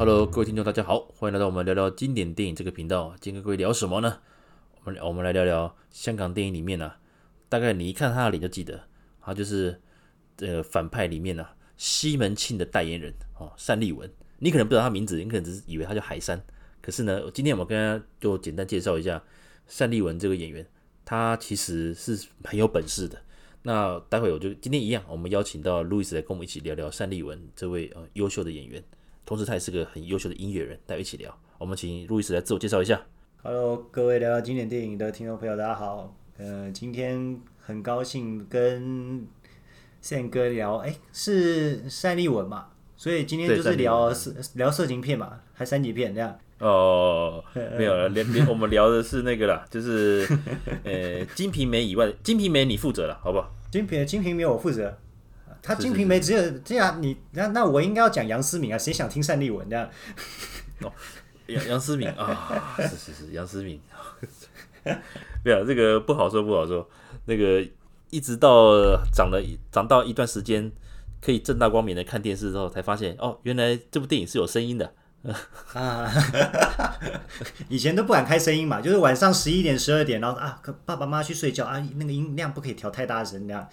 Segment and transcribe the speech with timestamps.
[0.00, 3.14] Hello，各位听众，大家好，欢迎来到我们聊聊经典电影这个频道。
[3.20, 4.20] 今天跟各位聊什么呢？
[4.82, 6.98] 我们我们来聊聊香港电影里面呢、啊，
[7.50, 8.82] 大概你一看他的脸就记得，
[9.20, 9.78] 他就是
[10.38, 14.10] 这个反派里面呢、啊，西门庆的代言人哦，单立文。
[14.38, 16.42] 你可能不知道他名字，你可能只是以为他叫海山。
[16.80, 19.22] 可是呢，今天我们跟大家就简单介绍一下
[19.76, 20.66] 单立文这个演员，
[21.04, 23.20] 他其实是很有本事的。
[23.64, 28.82] 那待会我就今天一样，我们邀请到路易斯来跟我们一起聊聊单立文这位呃优秀的演员。
[29.30, 31.32] 同时，他也是个很优秀的音乐人，大家一起聊。
[31.56, 33.00] 我们请路易斯来自我介绍一下。
[33.44, 36.12] Hello，各位聊聊经典电影的听众朋友，大家好。
[36.36, 39.24] 呃，今天很高兴跟
[40.02, 42.70] Sam 哥聊，哎，是单立文嘛？
[42.96, 46.36] 所以今天就是聊色聊色情片嘛，还三级片这样。
[46.58, 50.26] 哦，没有了，连连我们聊的是那个啦， 就是
[50.82, 53.48] 呃，《金瓶梅》以外，《金瓶梅》你负责了，好不好？
[53.70, 54.98] 金瓶《金瓶梅》我负责。
[55.62, 58.78] 他《金瓶梅》只有这样，你那那我应该要讲杨思敏啊？
[58.78, 59.88] 谁想听单立文这样？
[60.82, 60.92] 哦，
[61.46, 63.80] 杨杨思敏啊， 是是是，杨思敏。
[65.44, 66.88] 没有这个不好说不好说，
[67.26, 67.62] 那个
[68.08, 69.38] 一直到长了
[69.70, 70.72] 长到一段时间，
[71.20, 74.94] 可以正大光明的看电视之后，才发现哦，原来这部电影是有声音的
[75.74, 76.10] 啊。
[77.68, 83.68] 以前都不敢开声音嘛，就是晚上十一点十二点，然后啊，爸爸妈妈去睡觉啊，那个音量不可以调太大声这样。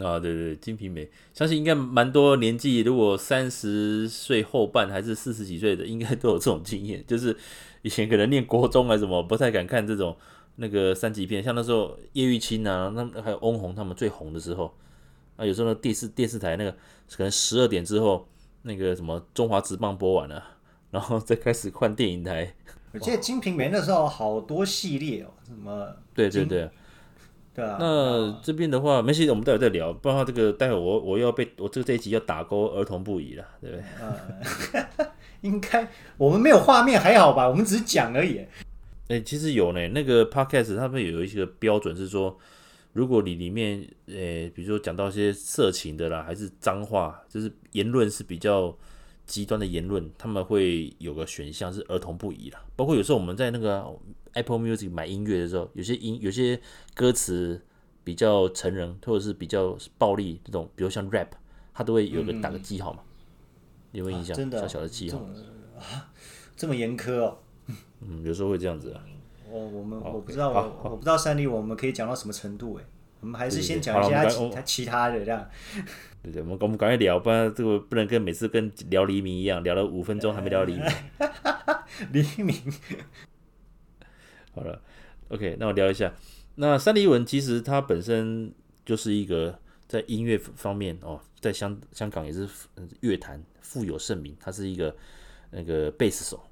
[0.00, 7.04] 啊，对对，《金瓶梅》相信应该蛮多年纪，如果三十岁后半还是四十几岁的，应该都有这种经验。
[7.06, 7.36] 就是
[7.82, 10.16] 以前可能念国中啊什么，不太敢看这种
[10.56, 11.42] 那个三级片。
[11.42, 14.74] 像那时候叶玉卿啊，那还有翁虹他们最红的时候，
[15.36, 16.70] 啊，有时候电视电视台那个
[17.16, 18.28] 可能十二点之后，
[18.62, 20.42] 那个什么中华职棒播完了，
[20.90, 22.54] 然后再开始换电影台。
[22.92, 26.68] 我记得《金瓶梅》那时候好多系列哦，什么对对对。
[27.64, 29.92] 啊、那这边的话，没事，我们待会再聊。
[29.92, 33.84] 不然的话，这个待会我我要被我这个这一集要打勾儿童不宜了，对不对？
[34.02, 35.06] 嗯、
[35.42, 37.48] 应该我们没有画面还好吧？
[37.48, 38.38] 我们只是讲而已。
[39.08, 39.88] 哎、欸，其实有呢。
[39.88, 42.36] 那个 podcast 他们有一些标准是说，
[42.92, 48.76] 如果你里面呃、欸，比如说讲到一些色情的啦，还是脏话，就是言论是比较
[49.28, 52.60] 极端的言论，他们会有个选项是儿童不宜啦。
[52.74, 53.96] 包括有时候我们在那个。
[54.34, 56.60] Apple Music 买音乐的时候，有些音有些
[56.94, 57.60] 歌词
[58.04, 61.28] 比较成人，或者是比较暴力这种，比如像 rap，
[61.72, 63.00] 它都会有个打个记号嘛，
[63.90, 64.36] 有没有印象？
[64.36, 65.18] 真的小小的记号
[65.78, 66.12] 啊，
[66.54, 67.38] 这么严苛哦。
[68.02, 69.02] 嗯，有时候会这样子啊。
[69.50, 72.84] 我我们我不知道，我我不知道三立我们可以讲到什么程度哎，
[73.20, 75.50] 我们还是先讲一下其他其他的这样。
[76.22, 80.84] 对对，我们我们赶快聊，不然这个不能跟每次跟聊黎明一样，聊了五分钟还没聊黎明。
[82.12, 82.56] 黎明。
[84.54, 84.82] 好了
[85.28, 86.12] ，OK，那我聊一下。
[86.56, 88.52] 那三立文其实他本身
[88.84, 92.48] 就是一个在音乐方面哦，在香香港也是
[93.00, 94.36] 乐坛富有盛名。
[94.40, 94.94] 他是一个
[95.50, 96.42] 那个贝斯手。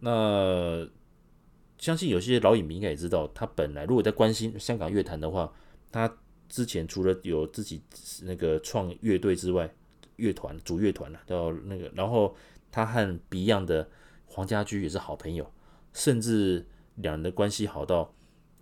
[0.00, 0.86] 那
[1.78, 5.50] 相信有些老影迷应该也知道，他本来如果在关心香港乐坛的话，
[5.90, 6.14] 他
[6.48, 7.82] 之前除了有自己
[8.22, 9.72] 那个创乐队之外，
[10.16, 12.34] 乐团主乐团了，到那个，然后
[12.70, 13.88] 他和 Beyond 的
[14.26, 15.52] 黄家驹也是好朋友，
[15.92, 16.66] 甚至。
[17.00, 18.10] 两人的关系好到，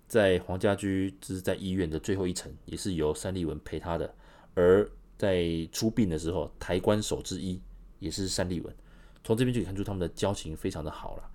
[0.08, 4.12] 在黄家驹就是在医院的最后一程，也是由单立文陪他的。
[4.54, 7.62] 而在出殡的时候，抬棺手之一
[8.00, 8.74] 也是单立文。
[9.22, 11.30] 从这边就可以看出他们的交情非常的好了。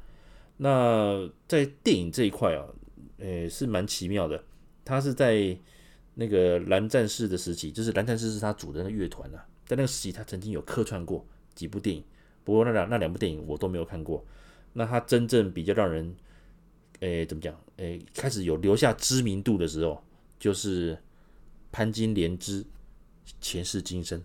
[0.58, 2.68] 那在电影这一块啊，
[3.20, 4.44] 呃是蛮奇妙的。
[4.84, 5.58] 他是在
[6.16, 11.26] 那个蓝战士的时期，就是蓝战士是他组的那乐团啊，在那个时期他曾经有客串过
[11.56, 12.04] 几部电影，
[12.44, 14.26] 不过那两那两部电影我都没有看过。
[14.74, 16.16] 那他真正比较让人
[17.00, 17.60] 诶，怎么讲？
[17.78, 20.04] 诶，开始有留下知名度的时候，
[20.38, 20.98] 就是
[21.72, 22.66] 潘金莲之
[23.42, 24.22] 前世今生。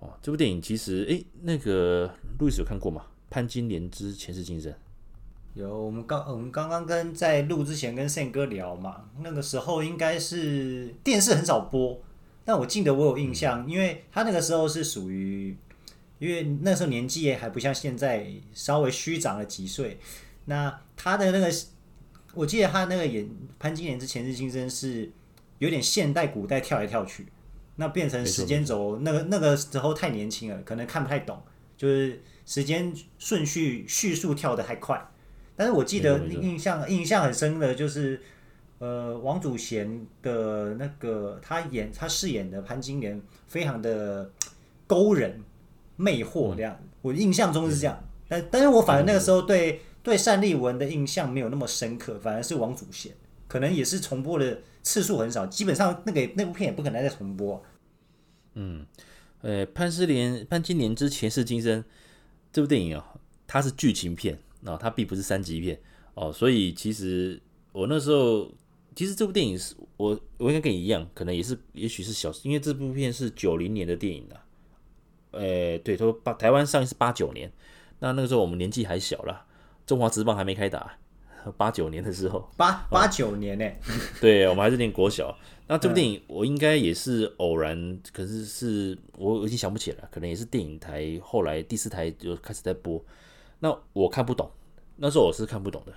[0.00, 3.06] 哦，这部电影其实，诶，那个路易斯有看过吗？
[3.30, 4.72] 潘金莲之前世今生。
[5.54, 12.00] 有，我们刚我们刚刚跟在录之前跟宪哥聊嘛，那个时候应该是电视很少播，
[12.44, 15.56] 但我记得我有印象，因为他那个时候是属于，
[16.18, 19.98] 因为那时候年纪还不像现在，稍微虚长了几岁，
[20.44, 21.50] 那他的那个。
[22.36, 23.30] 我记得他那个演
[23.60, 25.08] 潘金莲之前世今生是
[25.60, 27.28] 有点现代古代跳来跳去，
[27.76, 31.40] 那变成时间轴，那个那个时候太年轻了，可能看不太懂，
[31.76, 35.00] 就是时间顺序叙述跳得太快。
[35.56, 38.20] 但是我记得印象印象很深的就是，
[38.78, 44.30] 呃，王祖贤的那个他演他饰演的潘金莲非常的
[44.86, 45.42] 勾人
[45.96, 48.02] 魅惑这样，我印象中是这样。
[48.28, 49.80] 但但是我反而那个时候对。
[50.04, 53.10] 对单立文的印象没有那么深刻，反而是王祖贤，
[53.48, 57.64] 可能也是重播的次数很少，基本上那个那部片也不可能再重播。
[58.52, 58.84] 嗯，
[59.40, 61.82] 呃，潘金莲潘金莲之前世今生
[62.52, 63.02] 这部电影哦，
[63.46, 65.78] 它是剧情片啊，它并不是三级片
[66.14, 67.40] 哦，所以其实
[67.72, 68.50] 我那时候
[68.94, 74.40] 其实这部电影是我我应该跟你一样，可能也是也许是小，因为这部片是九零年的电影的，
[75.32, 77.52] 呃，对，说八台湾上映是八九年，
[78.00, 79.46] 那那个时候我们年纪还小啦，
[79.86, 80.98] 中华职棒还没开打。
[81.58, 83.78] 八九年的时候，八八九年呢、 欸？
[84.18, 85.36] 对，我们还是念国小。
[85.68, 92.98] 那这部电影我应该也是偶然，可是是我已经想不起来了，可能也是电影台后来第四台就开始在播。
[93.64, 94.50] 那我看不懂，
[94.96, 95.94] 那时候我是看不懂的，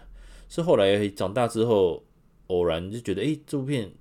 [0.48, 2.02] 是后来长大之后
[2.48, 3.92] 偶然就觉得，哎，这部片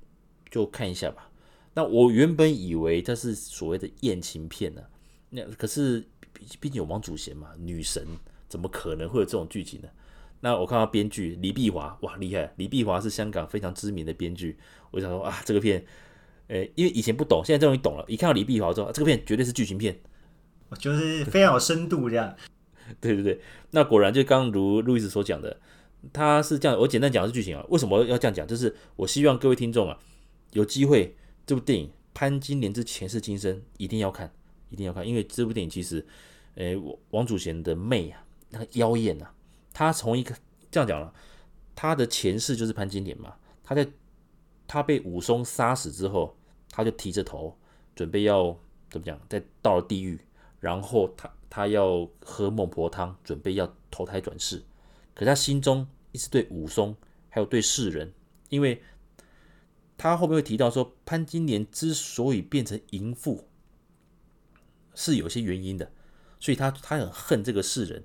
[0.48, 1.28] 就看一下吧。
[1.74, 4.80] 那我原本以为这是所谓的艳情片呢、
[5.30, 6.06] 那可是
[6.60, 8.06] 毕竟有王祖贤嘛，女神
[8.48, 9.88] 怎么可能会有这种剧情呢？
[10.38, 12.54] 那我看到编剧李碧华，哇，厉害！
[12.58, 14.56] 李碧华是香港非常知名的编剧。
[14.92, 15.84] 我想说啊，这个片，
[16.46, 18.04] 呃，因为以前不懂，现在终于懂了。
[18.06, 19.98] 一看到李碧华之后，这个片绝对是剧情片，
[20.78, 22.32] 就是非常有深度这样。
[23.00, 23.40] 对对对，
[23.70, 25.60] 那果然就刚如路易斯所讲的，
[26.12, 26.78] 他是这样。
[26.78, 28.46] 我简单讲的是剧情啊，为什么要这样讲？
[28.46, 29.98] 就是我希望各位听众啊，
[30.52, 34.32] 有机会这部电影《潘金莲之前世今生》一定要看，
[34.70, 36.06] 一定要看，因为这部电影其实，
[36.54, 36.74] 呃，
[37.10, 39.32] 王祖贤的媚啊，那个妖艳啊。
[39.72, 40.34] 他从一个
[40.70, 41.12] 这样讲了，
[41.74, 43.34] 他的前世就是潘金莲嘛。
[43.62, 43.86] 他在
[44.66, 46.36] 他被武松杀死之后，
[46.70, 47.56] 他就提着头
[47.94, 48.56] 准备要
[48.88, 50.18] 怎么讲，再到了地狱，
[50.60, 54.62] 然后他他要喝孟婆汤，准备要投胎转世。
[55.14, 56.96] 可他心中一直对武松
[57.28, 58.12] 还有对世人，
[58.48, 58.82] 因为
[59.96, 63.48] 他后面会提到说，潘金莲之所以变成淫妇，
[64.94, 65.90] 是有些原因的，
[66.38, 68.04] 所以他他很恨这个世人。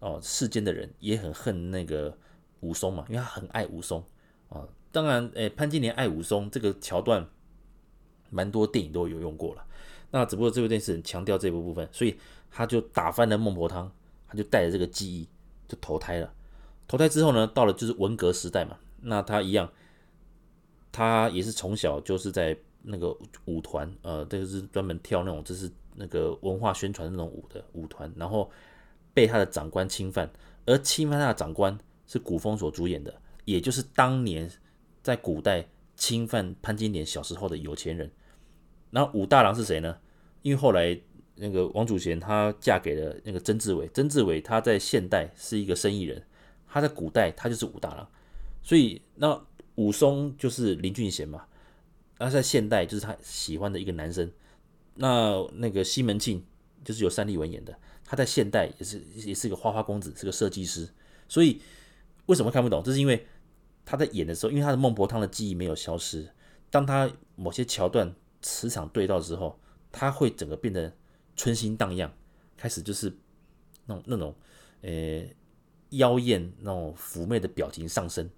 [0.00, 2.18] 哦，世间的人也很恨那个
[2.60, 4.04] 武松嘛，因为他很爱武松
[4.50, 4.68] 啊。
[4.92, 7.26] 当然，诶，潘金莲爱武松这个桥段，
[8.28, 9.66] 蛮多电影都有用过了。
[10.14, 12.16] 那只不过这部电视很强调这部部分，所以
[12.48, 13.90] 他就打翻了孟婆汤，
[14.28, 15.28] 他就带着这个记忆
[15.66, 16.32] 就投胎了。
[16.86, 19.68] 投胎之后呢，到了就是文革时代嘛，那他一样，
[20.92, 23.16] 他也是从小就是在那个
[23.46, 28.48] 舞团，呃，这个是专门跳那种就是那个文化宣传那种舞的舞团，然后。
[29.16, 30.28] 被他的长官侵犯，
[30.66, 33.14] 而侵犯他的长官是古风所主演的，
[33.44, 34.50] 也就是当年
[35.04, 35.64] 在古代
[35.94, 38.10] 侵犯潘金莲小时候的有钱人。
[38.94, 39.98] 然后武大郎是谁呢？
[40.42, 40.96] 因为后来
[41.34, 46.22] 那个王祖贤她嫁给了那个曾志伟，曾志伟他在现代是一个生意人，
[46.68, 48.08] 他在古代他就是武大郎，
[48.62, 49.44] 所以那
[49.74, 51.44] 武松就是林俊贤嘛，
[52.18, 54.30] 那在现代就是他喜欢的一个男生。
[54.94, 56.44] 那那个西门庆
[56.84, 57.76] 就是由三立文演的。
[58.04, 60.88] 他在现代也是也是一个花花公子，是个设计师，
[61.26, 61.60] 所以
[62.26, 62.80] 为什么看不懂？
[62.80, 63.26] 这是因为
[63.84, 66.28] 他在演的时候，因为他的孟婆汤的记忆没有消失。
[66.70, 68.14] 当他某些桥段
[68.44, 69.58] 磁场对到之后，
[69.90, 70.92] 他会整个变得
[71.34, 72.12] 春心荡漾，
[72.58, 73.10] 开始就是
[73.86, 74.34] 那种那种
[74.82, 75.24] 呃
[75.90, 78.28] 妖艳那种妩媚的表情上升，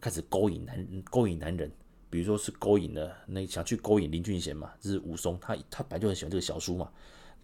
[0.00, 1.70] 开始勾引男勾引男人，
[2.08, 6.90] 比如说是勾引了那想去勾引林俊贤嘛，这是武松，他他本来就很喜欢这个小叔嘛。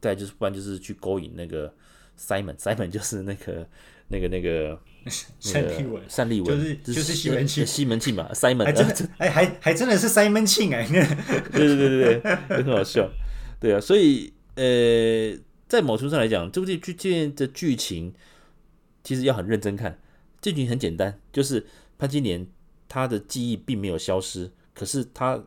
[0.01, 1.75] 再就是，不然就是去勾引那个
[2.19, 3.67] Simon，Simon 就是那个
[4.07, 4.79] 那个那个
[5.53, 10.87] 单立文，单立文就是就是西门庆，西门庆嘛，Simon 还真的 哎，还还真的是 Simon 庆 哎，
[11.53, 13.11] 对对对对对，很好笑，
[13.61, 15.39] 对啊，所以呃，
[15.69, 18.13] 在某程度上来讲，这部剧剧的剧情
[19.03, 19.99] 其实要很认真看，
[20.41, 21.67] 剧情很简单，就是
[21.99, 22.47] 潘金莲
[22.89, 25.43] 她的记忆并没有消失，可是她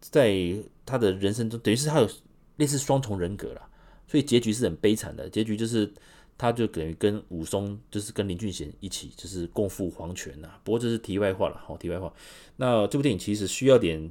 [0.00, 2.08] 在她的人生中，等于是她有。
[2.56, 3.62] 类似双重人格了，
[4.06, 5.28] 所以结局是很悲惨的。
[5.28, 5.92] 结局就是，
[6.36, 10.50] 他就等于跟武松，就是跟林俊贤一起，就是共赴黄泉呐。
[10.64, 12.12] 不过这是题外话了，好，题外话。
[12.56, 14.10] 那这部电影其实需要点，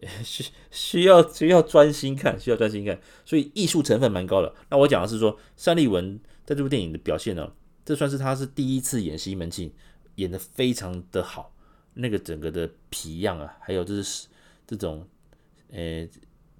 [0.24, 4.54] 需需要需要专心看，需要专心看，所以艺术成分蛮高的。
[4.70, 7.52] 那我讲的是说，单立文在这部电影的表现呢，
[7.84, 9.72] 这算是他是第一次演西门庆，
[10.16, 11.54] 演得非常的好。
[11.94, 14.26] 那个整个的皮样啊，还有就是
[14.66, 15.06] 这种，
[15.70, 16.08] 呃、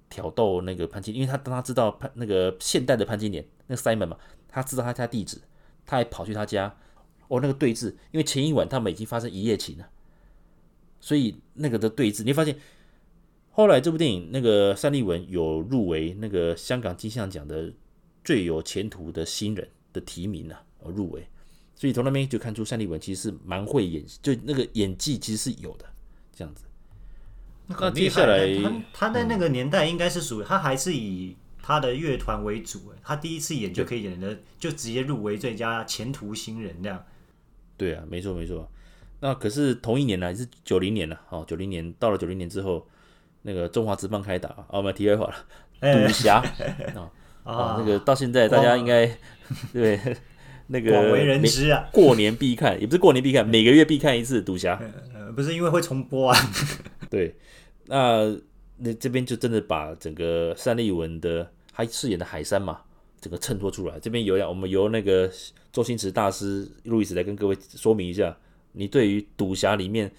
[0.07, 4.17] 挑逗那个潘金，因为他当他知道潘那个现代的潘金莲那个 Simon 嘛，
[4.53, 5.41] 他知道他家地址，
[5.83, 6.73] 他还跑去他家，
[7.27, 9.89] 哦，那个对峙，因为前一晚他们已经发生一夜情了，
[10.99, 12.55] 所以那个的对峙，你发现
[13.49, 17.73] 后来这部电影那个单立文有入围那个香港金像奖的
[18.23, 21.27] 最有前途的新人的提名啊，哦入围，
[21.75, 25.85] 所以从那边就看出单立文其实是蛮会演，就那个演技其实是有的，
[26.31, 26.65] 这样子。
[27.65, 37.03] 那接下来，他他在那个年代应该是属于他还是以他的乐团为主，他第一次演就可以演的，就直接入围最佳前途新人这样。
[37.77, 38.69] 对啊，没错没错。
[39.21, 42.85] 那可是同一年呢，是九零年了，哦，九零年到了九零年之后，
[43.43, 45.35] 那个中华职棒开打， 哦，我们题外话了，
[45.79, 46.43] 赌侠
[46.93, 47.09] 啊
[47.45, 49.09] 啊，那个到现在大家应该
[49.71, 49.97] 对
[50.67, 54.77] 那个广为人知啊，过年必看，也不是过年必看，每个月必看一次赌侠。
[55.15, 56.37] 呃，不是因为会重播啊。
[57.09, 57.35] 对，
[57.85, 58.35] 那
[58.85, 62.81] 那这边就真的把整个单立文的他饰演的海山嘛，
[63.21, 63.97] 整个衬托出来。
[64.01, 65.31] 这边由我们由那个
[65.71, 68.35] 周星驰大师路易斯来跟各位说明一下，
[68.73, 70.11] 你对于赌侠里面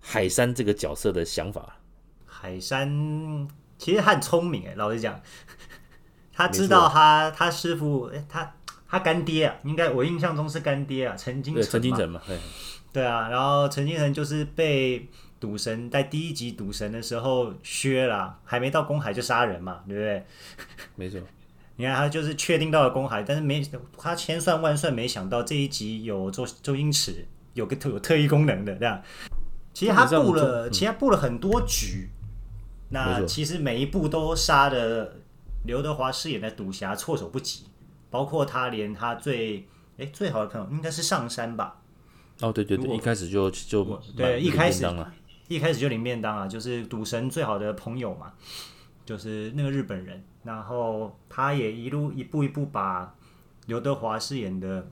[0.00, 1.78] 海山这个角色的想法。
[2.26, 3.46] 海山
[3.78, 5.20] 其实他很聪明诶，老实讲。
[6.32, 8.56] 他知道他他师傅，哎，他
[8.88, 11.62] 他干爹啊，应该我印象中是干爹啊，陈金城。
[11.62, 12.36] 陈金城嘛，对。
[12.92, 20.24] 对啊，然后陈金城就是被赌神在第一集赌神的时候削了，还没到公海就杀人嘛，对不对？
[20.96, 21.20] 没错。
[21.76, 23.62] 你看他就是确定到了公海，但是没
[23.98, 29.02] 他千算万算没想到这一集有周周星驰有个特有特异功能的这样。
[29.72, 32.08] 其实他布了，其实他布了很多局，
[32.90, 35.16] 那其实每一步都杀的。
[35.64, 37.64] 刘德华饰演的赌侠措手不及，
[38.10, 41.80] 包括他连他最哎最好的朋友应该是上山吧？
[42.42, 43.82] 哦，对对对，一开始就就
[44.14, 44.84] 对，一开始
[45.48, 48.32] 一开始就领便当啊，就是赌神最好的朋友嘛，
[49.04, 53.14] 就是那个日本人，然后他也一路一步一步把
[53.66, 54.88] 刘德华饰演的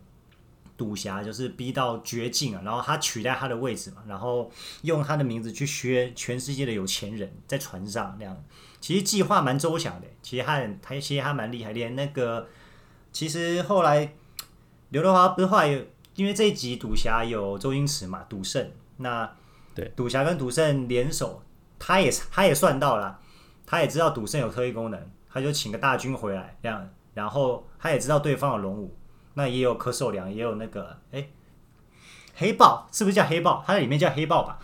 [0.77, 4.51] 赌侠就是逼到绝境啊，然后他取代他的位置嘛，然后
[4.83, 8.45] 用他的名字去削全世界的有钱人，在船上那样。
[8.81, 12.49] 其实计划蛮周详的，其实他，他其实他蛮厉害，连那个，
[13.13, 14.15] 其实后来
[14.89, 15.85] 刘德华不是后来有，
[16.17, 19.33] 因为这一集赌侠有周星驰嘛，赌圣，那
[19.75, 21.43] 对赌侠跟赌圣联手，
[21.79, 23.19] 他也他也算到了，
[23.67, 25.01] 他也知道赌圣有特异功能，
[25.31, 28.97] 他就请个大军回来这样，然后他也知道对方有龙武，
[29.35, 31.27] 那也有柯受良，也有那个哎，
[32.35, 33.63] 黑豹是不是叫黑豹？
[33.67, 34.59] 他在里面叫黑豹吧？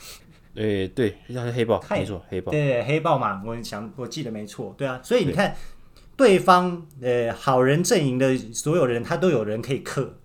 [0.54, 5.54] 诶、欸，对，叫黑豹，没错，黑豹，对，黑豹嘛，我想我记得没错，对啊，所以你看，
[6.16, 10.18] 对，对方呃好人阵营的所有人，他都有人可以克，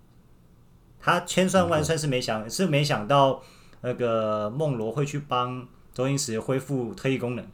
[0.98, 3.42] 他千算万算是没想、嗯、是没想到
[3.84, 7.46] 那个梦罗会去帮周星驰恢复特异功能，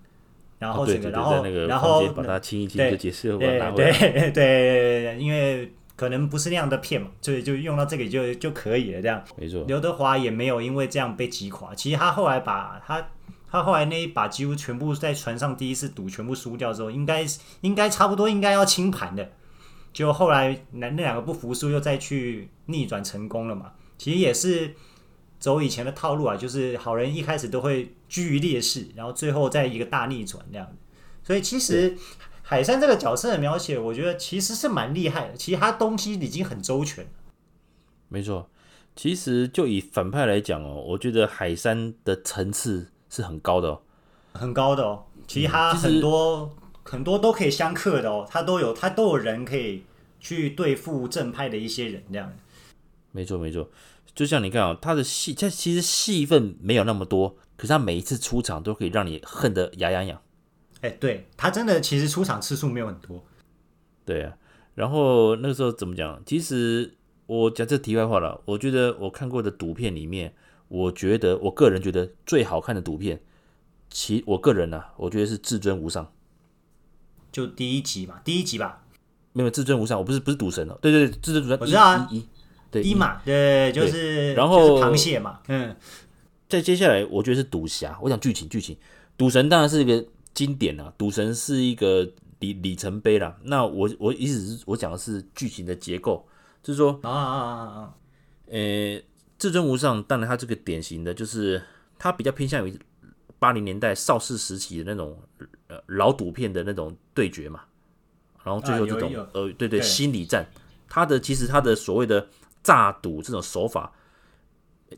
[0.58, 5.70] 然后这个，然后然后把他清一清就解释了，对对 对，因为。
[5.96, 9.02] 可能不是那样的片嘛，所以就用到这个就就可以了。
[9.02, 9.62] 这样，没错。
[9.68, 11.74] 刘德华也没有因为这样被击垮。
[11.74, 13.06] 其实他后来把他
[13.50, 17.22] 他后来那一把几乎全部在船上第一次赌全部输掉之后，应该
[17.60, 19.30] 应该差不多应该要清盘的。
[19.92, 23.72] 就后来那那两个不服输又再去逆转成功了嘛。
[23.98, 24.74] 其实也是
[25.40, 30.72] 走以前的套路啊，就是好人一开始都会居于劣势，然后最后再一个大逆转这样。
[31.24, 31.96] 所以其实。
[32.42, 35.36] 海山这个角色的描写，我觉得其实是蛮厉害的。
[35.36, 37.06] 其实他东西已经很周全。
[38.08, 38.50] 没错，
[38.96, 43.82] 其实就以反派来讲哦，我觉得海山的层次是很高的哦，
[44.32, 45.04] 很高的哦。
[45.28, 46.50] 其实他很多、嗯、
[46.82, 49.84] 很多都可以相克的哦，他都有他都有人可以
[50.18, 52.32] 去对付正派的一些人这样。
[53.12, 53.70] 没错没错，
[54.14, 60.20] 就像你看啊、哦，他的戏他其实戏份没有那么多，可是他每一次出场都可以让你恨得牙痒痒。
[60.82, 63.24] 哎、欸，对他真的其实出场次数没有很多，
[64.04, 64.36] 对啊。
[64.74, 66.22] 然后那个时候怎么讲？
[66.24, 68.40] 其实我讲这题外话了。
[68.46, 70.34] 我觉得我看过的赌片里面，
[70.68, 73.20] 我觉得我个人觉得最好看的赌片，
[73.90, 76.04] 其我个人呢、啊，我觉得是《至尊无上》，
[77.30, 78.84] 就第一集嘛，第一集吧。
[79.32, 80.78] 没有《至尊无上》，我不是不是赌神哦。
[80.80, 82.26] 对对对，《至尊无上》我知道啊，一
[82.70, 85.74] 对一嘛，对，就是然后螃蟹嘛，嗯。
[86.48, 87.98] 再接下来，我觉得是赌侠。
[88.02, 88.76] 我讲剧情，剧情，
[89.16, 90.04] 赌神当然是一个。
[90.32, 92.08] 经典啊，赌神是一个
[92.38, 93.36] 里里程碑啦。
[93.42, 96.24] 那我我意思是我讲的是剧情的结构，
[96.62, 97.94] 就是说啊啊啊啊，
[98.46, 99.02] 呃，
[99.36, 101.60] 至尊无上，当然他这个典型的就是
[101.98, 102.78] 他比较偏向于
[103.40, 105.18] 八零年代邵氏时期的那种
[105.66, 107.62] 呃老赌片的那种对决嘛，
[108.44, 110.46] 然后最后这种、啊、呃对对，对心理战，
[110.88, 112.24] 他的其实他的所谓的
[112.62, 113.92] 诈赌这种手法，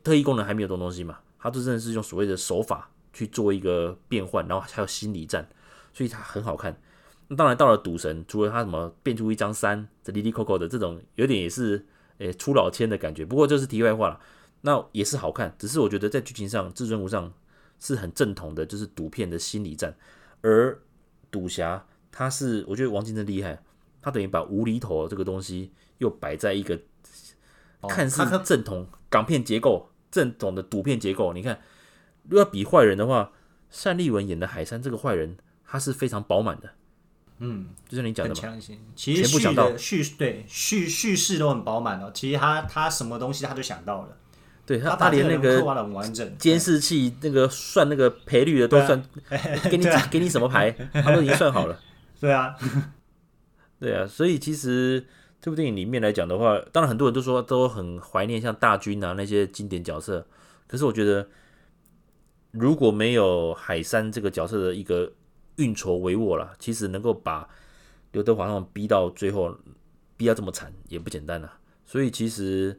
[0.02, 2.88] 特异功能还没有这种东西嘛，他就真的是用所谓的手法。
[3.14, 5.46] 去做一个变换，然后还有心理战，
[5.92, 6.74] 所以它很好看。
[7.28, 13.22] 那当然到了赌神，除了他什么变出一张三，这哩哩扣扣的这种，有点也是诶出老千的感觉。
[13.22, 14.18] 不过这是题外话了，
[14.62, 15.54] 那也是好看。
[15.58, 17.30] 只是我觉得在剧情上，至尊无上
[17.78, 19.94] 是很正统的，就是赌片的心理战。
[20.40, 20.80] 而
[21.30, 23.62] 赌侠他是，我觉得王晶真厉害，
[24.00, 26.80] 他等于把无厘头这个东西又摆在一个
[27.88, 31.60] 看似正统港片结构、正统的赌片结构，你看。
[32.28, 33.32] 如果要比坏人的话，
[33.82, 35.36] 单立文演的海山这个坏人，
[35.66, 36.70] 他是非常饱满的。
[37.38, 38.56] 嗯，就像你讲的嘛，
[38.94, 42.08] 其实叙的叙对叙叙事都很饱满哦。
[42.14, 44.16] 其实他他什么东西他都想到了，
[44.64, 45.60] 对他他连那个
[46.38, 49.02] 监视器那个算那个赔率的都算，
[49.68, 51.76] 给你给你什么牌，他都已经算好了。
[52.20, 52.54] 对啊，
[53.80, 55.04] 对啊，所以其实
[55.42, 60.24] 这部电影里面来讲的话，当然很多人都说都很怀念像大军啊那些经典角色，
[60.68, 61.28] 可是我觉得
[62.52, 65.12] 如果没有海山这个角色的一个
[65.56, 67.48] 运筹帷幄了，其实能够把
[68.12, 69.52] 刘德华他们逼到最后，
[70.16, 71.52] 逼到这么惨也不简单了。
[71.84, 72.78] 所以其实，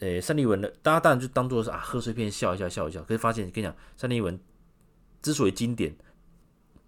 [0.00, 4.38] 呃，单立文的大家当然就当做是啊贺岁片笑一笑笑一笑，可是发现跟你讲，单立文
[5.22, 5.96] 之所以经典，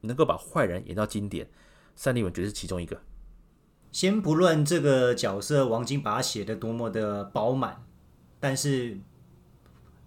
[0.02, 1.48] 能够把坏人演到经典，
[2.04, 3.00] 单立文绝对是其中一个。
[3.92, 7.84] 先不论这个角色王晶把他写的多么的饱满，
[8.40, 8.98] 但是，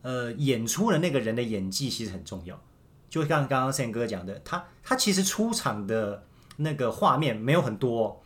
[0.02, 2.60] 呃，演出的那个人的演技其实很重要。
[3.08, 6.26] 就像刚刚 Sam 哥讲的，他他其实出场的
[6.58, 8.24] 那个画面没有很多，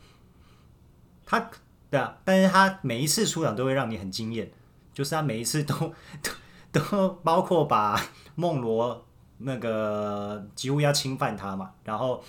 [1.25, 1.51] 他
[1.89, 4.49] 对啊，但是他每一次出场都会让你很惊艳，
[4.93, 5.75] 就是他每一次都
[6.23, 6.31] 都
[6.71, 8.01] 都包括把
[8.35, 9.05] 梦罗
[9.39, 12.23] 那个几乎要侵犯他嘛，然后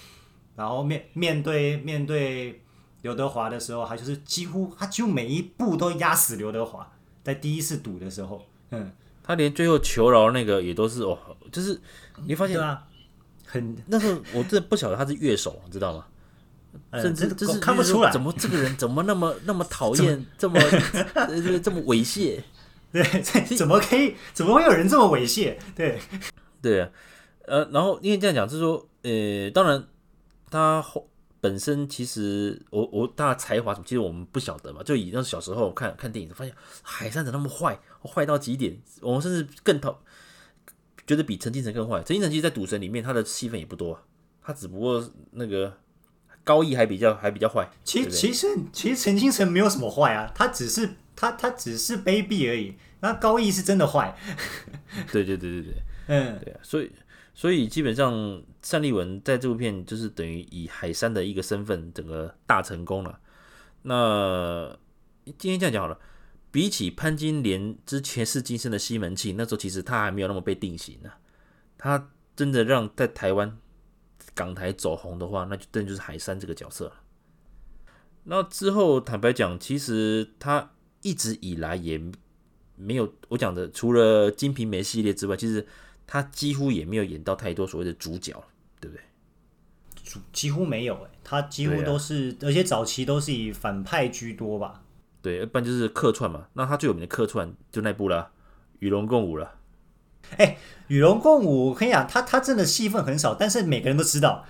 [0.56, 2.60] 然后面面对面对。
[3.02, 6.90] 刘德华的时候，他就是几乎，他几乎每一步都压死刘德华。
[7.23, 8.90] 在第一次赌的时候，嗯，
[9.23, 11.19] 他连最后求饶那个也都是哦，
[11.52, 11.78] 就是
[12.26, 12.83] 你发现啊，
[13.45, 16.07] 很那时候我真的不晓得他是乐手，你知道吗？
[16.92, 20.59] 嗯、 甚至就是看不出来，怎么这个人 怎么那么那么讨厌，这么
[21.62, 22.40] 这么猥亵？
[22.90, 23.02] 对，
[23.57, 24.14] 怎么可以？
[24.33, 25.57] 怎么会有人这么猥亵？
[25.76, 26.00] 对，
[26.62, 26.88] 对啊，
[27.47, 29.85] 呃，然后因为这样讲，就是说，呃，当然
[30.50, 31.07] 他后。
[31.40, 34.82] 本身其实我我他的才华什么，其实我们不晓得嘛。
[34.82, 38.78] 就以那小时候看看电影，发现海山怎么那么坏，坏到极点。
[39.00, 40.02] 我们甚至更讨
[41.06, 42.02] 觉得比陈金城更坏。
[42.02, 43.99] 陈金城其实，在赌神里面，他的戏份也不多，
[44.42, 45.76] 他只不过那个
[46.44, 47.68] 高义还比较还比较坏。
[47.85, 52.75] 其实其实其实陈金城没有什么坏啊，他只是他他只是卑鄙而已。
[53.00, 54.14] 那高义是真的坏。
[55.11, 55.75] 对对对对对，
[56.09, 56.90] 嗯，对啊，所以。
[57.32, 63.19] 所以基本上，单立文在这部片就是等于以海山的一个身份，整个大成功了。
[63.83, 64.79] 那
[65.38, 65.99] 今天这样讲好了，
[66.51, 71.11] 比起潘金莲之前世今生的西门庆，那时候其实他还没有那么被定型呢。
[71.79, 73.57] 他真的让在台湾
[74.35, 76.94] 港台走红的话，那就真的就是海山这个角色了。
[78.25, 81.99] 那之后坦白讲，其实他一直以来也
[82.77, 85.66] 没有我讲的，除了《金瓶梅》系列之外，其实。
[86.12, 88.35] 他几乎也没有演到太多所谓的主角，
[88.81, 89.03] 对不对？
[90.33, 94.83] 几乎没有哎，他几乎都是，啊、而且早期都是以反派居多吧？
[95.23, 96.47] 对，一般就是客串嘛。
[96.55, 98.31] 那他最有名的客串就那部了，
[98.81, 99.55] 《与龙共舞》了。
[100.37, 100.47] 哎，
[100.88, 104.45] 《与龙共舞》我跟你讲，他他真的戏份很少，但是每个人都知道。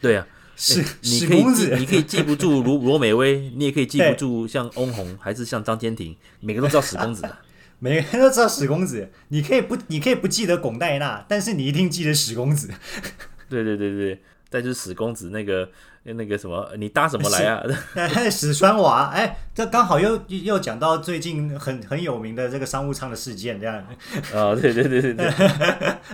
[0.00, 7.36] 对啊， 是你可以记，你可以记不住罗罗美薇，你也可以记不住 像翁虹，还是像张天庭，每个都知道史公子的。
[7.80, 12.70] 每个人都知道史公子，你可以不，你可以不记得巩代娜，但是你一定记得史公子。
[13.48, 15.70] 对对对对，但是史公子那个
[16.04, 17.62] 那个什么，你搭什么来啊？
[18.30, 23.84] 史 川娃，哎，这刚好又又讲到最近很很有名的这个商务舱的事件，这样。
[24.32, 25.30] 哦，对对对对对。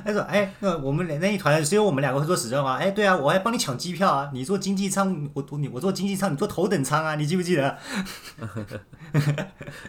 [0.05, 7.79] 他说，哎，那我们那一团只有我们两个会坐史川娃，哎，对啊，我还帮你抢机票啊，你坐经济舱，我你我坐经济舱，你坐头等舱啊，你记不记得？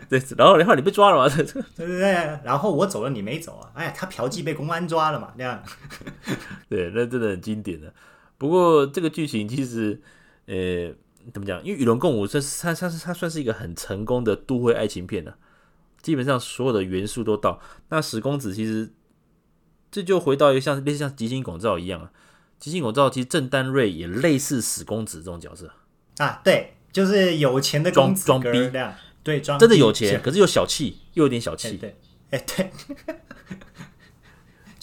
[0.07, 1.27] 对，然后然后你被抓了嘛？
[1.27, 1.43] 对
[1.75, 3.69] 对对，然后我走了，你没走啊？
[3.73, 5.29] 哎呀，他嫖妓被公安抓了嘛？
[5.35, 5.61] 这样。
[6.69, 7.91] 对，那真的很经典的。
[8.37, 10.01] 不过这个剧情其实，
[10.45, 10.93] 呃，
[11.33, 11.63] 怎么讲？
[11.63, 15.37] 因为《与龙共舞》这是它它是它算是一个很成功的都会爱情片了，
[16.01, 17.59] 基本上所有的元素都到。
[17.89, 18.93] 那史公子其实
[19.91, 22.11] 这就回到一个像类似像吉星广照一样啊，
[22.59, 25.71] 吉星广照其实郑丹瑞也类似史公子这种角色
[26.17, 26.73] 啊，对。
[26.89, 28.71] 就是有钱的公子装逼，
[29.21, 31.95] 对，装真的有钱，可是又小气，又有点小气，对，
[32.31, 32.71] 哎对，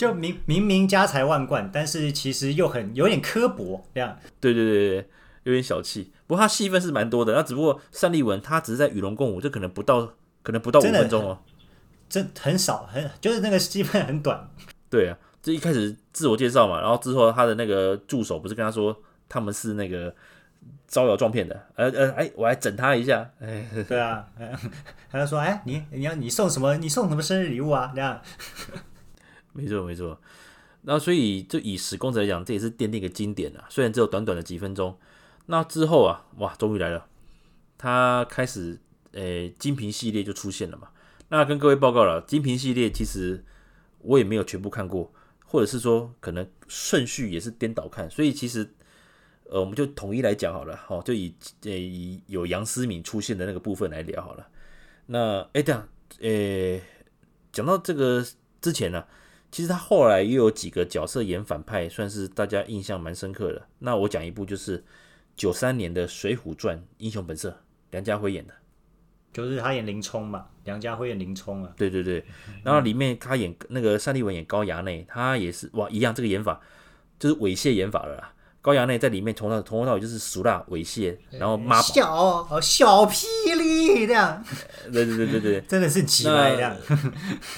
[0.05, 5.09] 就明明明家财万贯，但是其实又很有点刻薄这样，对对对对，
[5.45, 6.13] 有点小气。
[6.27, 10.13] 不过他戏份是蛮多的，那只不过单立文他只是在与龙共舞，这可能不到，
[10.43, 11.39] 可能不到五分钟哦，
[12.09, 14.49] 这很少，很就是那个戏份很短。
[14.91, 18.97] 对啊，这一开始自我介绍嘛，然后之后他的那个助手不是跟他说
[19.29, 20.15] 他们是那个。
[20.87, 24.25] 招摇撞骗的，呃呃，哎，我来整他一下，哎，对啊，
[25.11, 26.77] 他就说，哎，你你要你送什么？
[26.77, 27.91] 你送什么生日礼物啊？
[27.95, 28.21] 这样，
[29.55, 30.21] 没错没错。
[30.83, 33.65] 那所以就以史公子来讲，这也是奠定一个经典啊。
[33.71, 34.99] 虽然只有短短的几分钟，
[35.47, 37.07] 那之后啊，哇，终于来了，
[37.79, 38.79] 他开始，
[39.13, 40.89] 呃，金瓶系列就出现了嘛。
[41.29, 43.43] 那跟各位报告了，金瓶系列其实
[44.01, 45.11] 我也没有全部看过，
[45.47, 48.75] 或者是说可能顺序也是颠倒看，所以其实。
[49.51, 51.33] 呃，我们就统一来讲好了，好，就以
[51.65, 54.49] 呃以有杨思敏出现的那个部分来聊好了。
[55.05, 55.87] 那哎，这样，
[56.21, 56.81] 呃，
[57.53, 58.25] 讲到这个
[58.63, 59.05] 之前呢，
[59.55, 63.69] 其实他后来又有几个角色演反派，算是大家印象蛮深刻的。
[63.79, 64.83] 那我讲一部就是
[65.37, 67.57] 九三年的《水浒传》英雄本色，
[67.93, 68.55] 梁家辉演的，
[69.33, 71.73] 就是他演林冲嘛，梁家辉演林冲啊。
[71.77, 72.25] 对对对，
[72.65, 76.61] 然后里面他演那个单立文演高衙内，他也是哇一样，这个演法
[77.21, 78.34] 就是猥亵演法了啦。
[78.65, 83.27] 高衙内在里面从头从头到尾就是俗辣猥亵，然后妈小哦小霹
[83.59, 84.43] 雳这样，
[84.91, 86.75] 对对对对对， 真的是奇怪这样。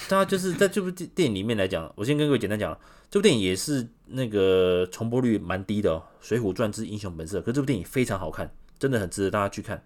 [0.08, 2.76] 他 就是在这部电电影里面来讲，我先跟各位简单讲，
[3.08, 9.80] 这部电影也是那个重播率蛮低的哦，《水浒传之英雄本色》，可是这部电影非常好看，真的很值得大家去看。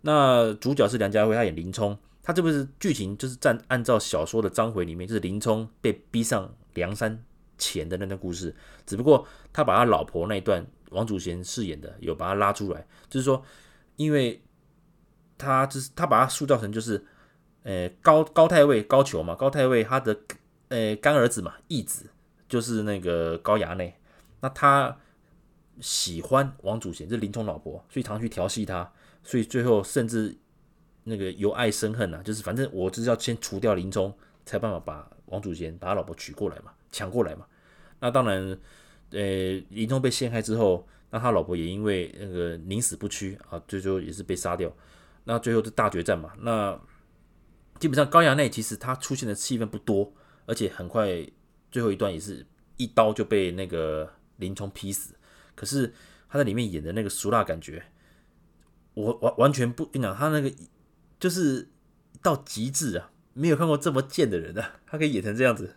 [0.00, 7.22] 那主角是梁家辉，他演林冲，他这部是剧情就是按按照小说的章回里面，就是林冲被逼上梁山。
[7.58, 13.42] 钱的那段故事，只不过他把他老婆那一段，王祖贤饰演的有把他拉出来，就是说，
[13.96, 14.42] 因为
[15.38, 17.04] 他就是他把他塑造成就是，
[17.62, 20.18] 呃高高太尉高俅嘛，高太尉他的
[20.68, 22.10] 呃干儿子嘛，义子
[22.48, 23.98] 就是那个高衙内，
[24.40, 24.96] 那他
[25.80, 28.92] 喜欢王祖贤，就是林冲老婆，所以常去调戏他，
[29.22, 30.36] 所以最后甚至
[31.04, 36.72] 那个由爱生恨啊，就是反正我就是要先除掉林冲，才办法把王祖贤把他老婆娶过来嘛。
[36.96, 37.44] 抢过来嘛？
[38.00, 38.58] 那当然，
[39.10, 39.18] 呃，
[39.68, 44.74] 林冲被陷害之后，那他老婆也因为那个宁死不屈啊，最终也是被杀掉。
[45.24, 46.32] 那最后是大决战嘛？
[46.40, 46.80] 那
[47.78, 50.10] 基本上高衙内其实他出现的戏份不多，
[50.46, 51.26] 而且很快
[51.70, 52.46] 最后一段也是
[52.78, 55.14] 一刀就被那个林冲劈死。
[55.54, 55.92] 可是
[56.30, 57.82] 他在里面演的那个俗辣感觉，
[58.94, 60.50] 我完完全不跟你讲，他那个
[61.20, 61.68] 就是
[62.22, 63.10] 到极致啊！
[63.34, 65.76] 没有看过这么贱的人啊，他可以演成这样子。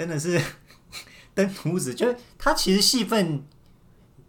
[0.00, 0.40] 真的是
[1.36, 3.44] 登徒子，就是他其实戏份，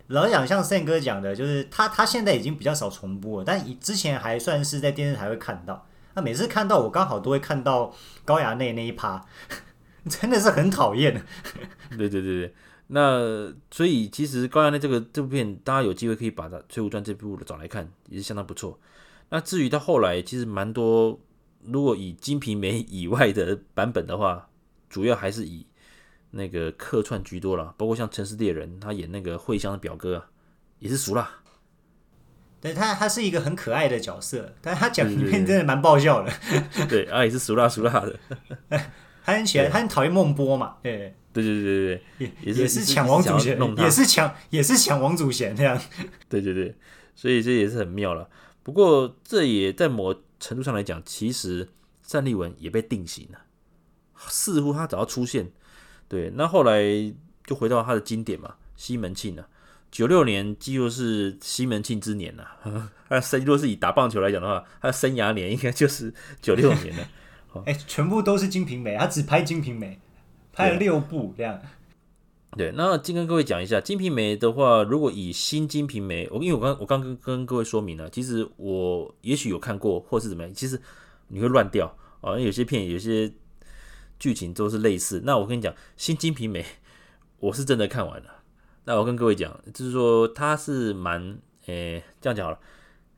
[0.08, 5.88] 老实讲，像胜哥讲的，就是他他现在已经比较少重播了，但以之前还算是在电视台会看到。
[6.14, 9.26] 那每次看到我刚好都会看到高衙内那一趴，
[10.10, 11.24] 真的是很讨厌。
[11.92, 12.54] 对对对对，
[12.88, 18.78] 那所以其实高衙内这个这部片，大家有机会可以把它《水浒传》这部找来看，也是相当不错。
[19.30, 21.18] 那至于到后来，其实蛮多，
[21.64, 24.50] 如果以《金瓶梅》以外的版本的话。
[24.92, 25.66] 主要还是以
[26.32, 30.26] 那个客串居多了，包括像《城市猎人》，他演那个惠香的表哥，
[30.80, 31.30] 也是俗辣。
[32.60, 36.32] 对他，他是一个很可爱的角色，但他讲里面真的蛮爆笑的。
[36.88, 38.20] 对，啊，也是熟辣熟辣的。
[39.24, 40.76] 他很喜欢，他很讨厌孟波嘛。
[40.84, 45.80] 对，对对对对对，也也是抢王祖贤，也是抢，也是抢王祖贤这样。
[46.30, 46.76] 对对对，
[47.16, 48.30] 所以这也是很妙了。
[48.62, 51.70] 不过这也在某程度上来讲，其实
[52.10, 53.40] 单立文也被定型了。
[54.28, 55.52] 似乎他只要出现，
[56.08, 56.82] 对，那后来
[57.46, 59.48] 就回到他的经典嘛，西门庆啊，
[59.90, 62.46] 九六年几乎是西门庆之年呐。
[63.10, 67.08] 他生如果是以打棒球来讲的话，他的生涯年应该就是九六年了。
[67.66, 70.00] 哎、欸，全部都是金瓶梅，他只拍金瓶梅，
[70.54, 71.60] 拍了六部这样。
[72.58, 80.80] 对，那先跟各位讲一下金瓶梅的话，如果以新金瓶梅，我因为我刚我刚跟跟各位说明了，其实我也许有看过或是怎么样，其实
[81.28, 83.32] 你会乱掉啊，有些片有些。
[84.22, 86.62] 剧情都是类似，那我跟你讲，《新金瓶梅》
[87.42, 88.44] 我是真的看完了。
[88.84, 92.60] 那我跟各位讲，就是说它是蛮诶、欸，这样讲好了，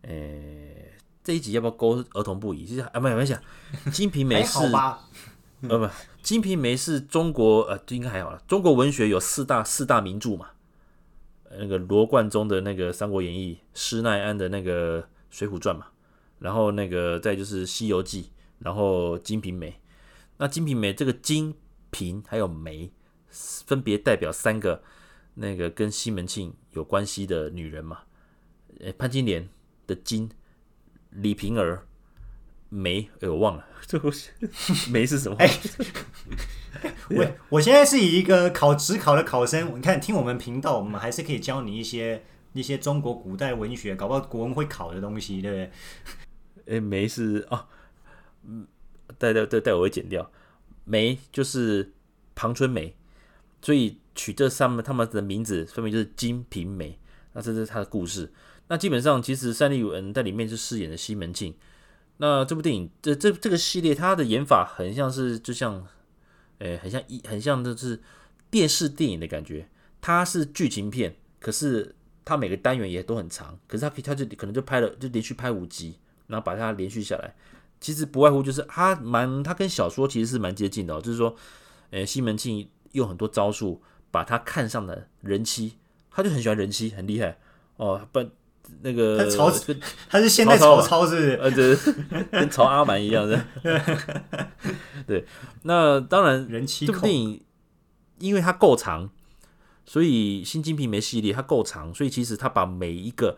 [0.04, 2.64] 诶、欸，这一集要不要勾儿童不宜？
[2.64, 3.34] 其实啊，没有没关系，
[3.92, 4.74] 《金瓶梅 》是
[5.68, 5.86] 呃不，
[6.22, 8.42] 《金瓶梅》是中国呃，应该还好了。
[8.48, 10.52] 中国文学有四大四大名著嘛，
[11.58, 15.88] 那个罗贯中的那个《三国演义》，施耐庵的那个《水浒传》嘛，
[16.40, 18.24] 然后那个再就是《西游记》，
[18.60, 19.70] 然后《金瓶梅》。
[20.38, 21.56] 那《金瓶梅》这个金
[21.92, 22.92] 瓶还有梅，
[23.30, 24.84] 分别代表三个
[25.36, 28.00] 那个跟西门庆有关系的女人嘛？
[28.80, 29.48] 诶，潘金莲
[29.86, 30.30] 的金，
[31.12, 31.88] 李瓶儿
[32.70, 34.12] 梅，哎，我忘了，这个
[34.90, 35.38] 梅是什么？
[35.40, 35.50] 哎，
[37.12, 45.58] 我我现在是以一个考职考的考生，你看听我们频道，我们还是可以教你一些一些中国古代文学，搞不好国文会考的东西，对不
[46.66, 46.76] 对？
[46.78, 47.68] 哎，梅是哦，
[48.44, 48.68] 嗯。
[49.18, 50.32] 带带带带，我会剪掉。
[50.86, 51.94] 梅就是
[52.36, 52.96] 庞春梅，
[53.62, 57.00] 所以取这三他们的名字，分别就是金瓶梅。
[57.34, 58.32] 那这是他的故事。
[58.68, 61.54] 那基本上，其实单立文在里面是饰演的西门庆。
[62.18, 65.86] 那这部电影，这这这个系列，它的演法很像是，就像，
[66.60, 68.00] 诶，很像一，很像就是
[68.52, 69.68] 电视电影的感觉。
[70.00, 77.34] 它是剧情片，可是它每个单元也都很长，可是它可以，它就可能就拍了，就连续拍五集，然后把它连续下来。
[77.84, 81.02] 其实不外乎就是他蛮，他跟小说其实是蛮接近的哦。
[81.02, 81.36] 就是说，
[81.92, 85.74] 呃，西门庆用很多招数把他看上的人妻，
[86.10, 87.38] 他就很喜欢人妻，很厉害
[87.76, 88.08] 哦。
[88.14, 88.26] 不，
[88.84, 89.52] 那个他曹，
[90.10, 91.32] 他是现代曹操是不是？
[91.42, 91.76] 呃，对，
[92.32, 93.46] 跟曹阿瞒一样的。
[95.06, 95.26] 对，
[95.64, 97.44] 那当然，人妻这部电影
[98.20, 99.10] 因为它够长，
[99.86, 103.38] 所以《新金瓶梅》系列它够长，所以其实他把每一个。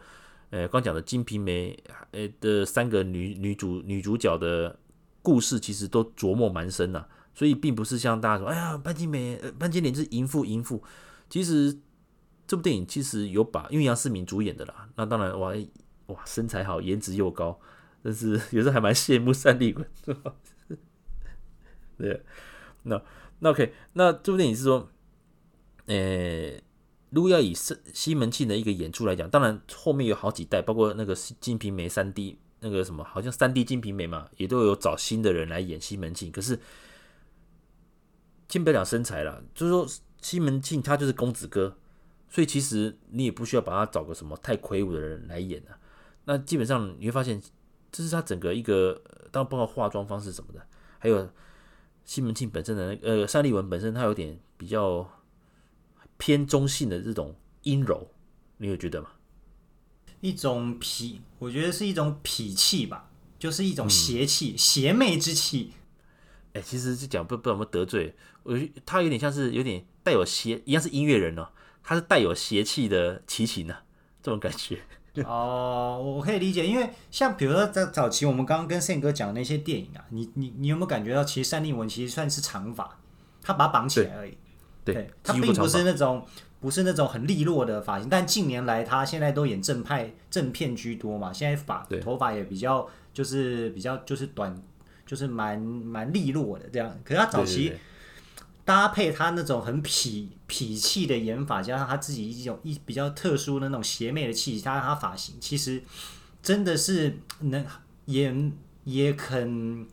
[0.55, 1.77] 呃，刚讲的《金瓶梅》
[2.11, 4.79] 呃的三个女女主女主角的
[5.21, 10.81] 故事，其实都琢磨蛮深的，所以并不是像大家说，哎呀，潘金梅、潘金莲是淫妇淫妇。
[11.29, 11.77] 其实
[12.47, 15.53] 这部电影其实有把，因为杨世明主演的啦，那当然哇
[16.05, 17.59] 哇身材好，颜值又高，
[18.01, 19.85] 但是 有时候还蛮羡慕三立文。
[21.97, 22.23] 对，
[22.83, 23.01] 那
[23.39, 24.89] 那 OK，那这部电影是说，
[25.87, 26.63] 呃。
[27.15, 36.29] 如果要以西西门庆的一个演出来讲，当然后面有好几代，包括那个《金瓶梅》三 D 那个什么，好像三 D《金瓶梅》嘛，也都有找新的人来演西门庆。
[36.29, 36.59] 可是，
[38.49, 39.87] 进不了身材了，就是说
[40.21, 41.77] 西门庆他就是公子哥，
[42.27, 45.79] 所以其实你也不需要把他找个什么太魁梧的人来演啊。
[46.25, 47.41] 那基本上你会发现，
[47.93, 49.01] 这是他整个一个，
[49.31, 50.61] 当然包括化妆方式什么的，
[50.99, 51.29] 还有
[52.03, 55.09] 西门庆本身的那个呃，单立文本身他有点比较。
[56.17, 58.09] 偏中性的这种阴柔，
[58.57, 59.09] 你有觉得吗？
[60.21, 65.73] 一种痞，我觉得是一种痞气吧，就是一种邪气、嗯、邪魅之气。
[66.53, 71.49] 哎、欸，其实是讲不不知道有没有得罪我，他有点像是有点带有邪，一样是音乐人哦，
[71.83, 73.75] 他是带有邪气的齐秦呢，
[74.23, 74.79] 这种感觉。
[75.23, 82.99] 哦，我可以理解，因为像比如说在早期我们刚刚跟 Sam 哥讲的那些电影啊，你你你有没有感觉到，其实单立文其实算是长发，
[83.41, 84.37] 他把它绑起来而已。
[84.93, 86.25] 对，他并不是那种
[86.61, 94.55] 不是那种很利落的发型，但近年来他现在都演正派正片居多嘛，现在发头发也比较就是比较就是短，
[95.05, 96.97] 就是蛮蛮利落的这样。
[97.03, 97.73] 可是他早期
[98.63, 105.83] 搭配他那种很痞痞气的演法，加上他自己一种一比较特殊的那种邪魅的气息，加上他发型，其实
[106.41, 107.63] 真的是能
[108.05, 109.85] 演也肯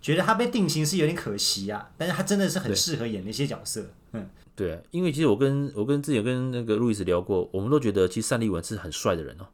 [0.00, 4.28] 觉得他被定型是有点可惜啊，但是他真的是很适合演那些角色，嗯。
[4.60, 9.46] 对，因为其实我跟我跟之前跟那个路易斯聊过，我们都觉得其实单立文是很帅的人哦，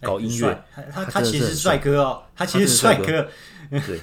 [0.00, 3.28] 搞音乐，他他，他其实是帅哥哦，他其实是帅哥，
[3.68, 4.00] 对，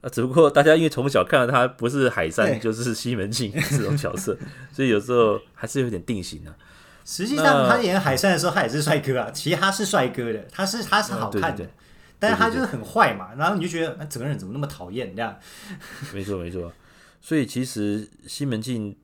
[0.00, 4.36] 啊，只不过大家因为从小看到他不是海山就是西门庆这种角色，
[4.72, 6.56] 所以有时候还是有点定型的、啊。
[7.04, 11.70] 实际上他演海山的时候，他也是帅哥啊，其实他是帅哥的，他是他是好看的，嗯、对对对，
[12.18, 15.38] 但是他就是很坏嘛，然后你就觉得那整个人怎么那么讨厌这样？
[16.12, 16.72] 没错没错，
[17.20, 18.96] 所以其实西门庆。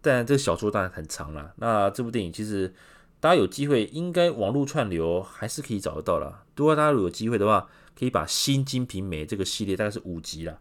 [0.00, 1.52] 但这个小说当然很长了。
[1.56, 2.72] 那这部电影其实
[3.20, 6.44] 大家有机会，应该网络串流还是可以找得到了。
[6.56, 10.60] 如果大家如果有机会的话，可以把《新金瓶梅》这个系列大概是五集了。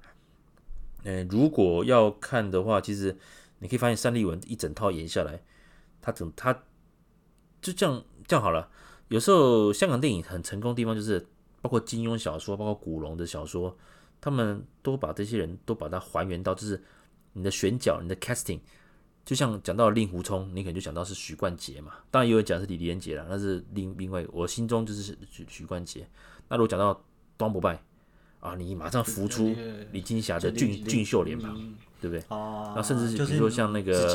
[1.03, 3.15] 嗯，如果要看的话，其实
[3.59, 5.41] 你可以发现单立文一整套演下来，
[6.01, 6.51] 他整他
[7.61, 8.69] 就这样这样好了。
[9.09, 11.25] 有时候香港电影很成功的地方，就是
[11.61, 13.77] 包括金庸小说，包括古龙的小说，
[14.19, 16.83] 他们都把这些人都把它还原到，就是
[17.33, 18.59] 你的选角、你的 casting。
[19.27, 21.91] 就像讲到令狐冲，你可能就想到是许冠杰嘛。
[22.09, 26.07] 当然也有讲是李连杰了，那是另另外我心中就是许许冠杰。
[26.47, 27.03] 那如果讲到
[27.35, 27.83] 端不败
[28.39, 29.53] 啊，你马上浮出
[29.91, 31.53] 李金霞的俊俊秀脸庞，
[31.99, 32.23] 对不对？
[32.29, 32.71] 哦。
[32.73, 34.07] 那甚至比如说像那个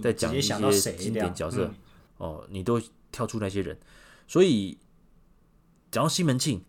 [0.00, 0.54] 在讲一些
[0.92, 1.68] 经典角色
[2.18, 3.76] 哦，你都跳出那些人。
[4.28, 4.78] 所以
[5.90, 6.62] 讲到西门庆，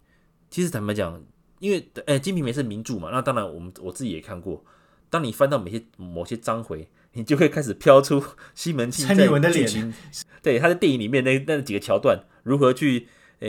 [0.50, 1.24] 其实坦白讲，
[1.60, 4.66] 因为哎《金瓶梅》是名著嘛，那当然我们我自己也看过。
[5.12, 6.90] 当你翻到某些某些章回。
[7.14, 8.24] 你就会开始飘出
[8.56, 9.94] 西门庆蔡文的脸，
[10.42, 13.08] 对他在电影里面那那几个桥段如何去
[13.40, 13.48] 呃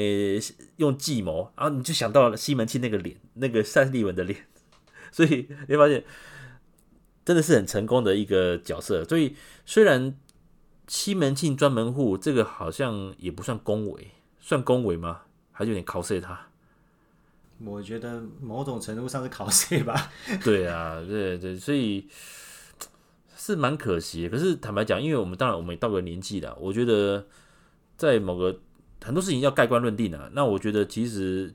[0.77, 4.47] 用计谋，然后你就想到了西门庆那个脸，那个单立文的脸，
[5.11, 6.05] 所以你会发现
[7.25, 9.03] 真的是很成功的一个角色。
[9.05, 10.15] 所以虽然
[10.87, 14.09] 西门庆专门户这个好像也不算恭维，
[14.41, 15.23] 算恭维吗？
[15.53, 16.49] 还是有点 cos 他？
[17.65, 20.13] 我觉得某种程度上是 cos 吧。
[20.45, 22.07] 对啊，对对，所以。
[23.47, 27.27] 是蛮可惜的，可是坦白讲，因为我们当然我们也到个年纪了，我觉得
[27.95, 28.59] 在某个
[29.05, 30.31] 很多事情要盖棺论定啊。
[30.33, 31.55] 那我觉得其实